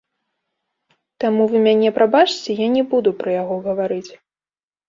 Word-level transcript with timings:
Таму 1.25 1.41
вы 1.51 1.57
мяне 1.69 1.89
прабачце, 1.97 2.57
я 2.65 2.71
не 2.77 2.83
буду 2.95 3.09
пра 3.21 3.29
яго 3.41 3.55
гаварыць. 3.67 4.11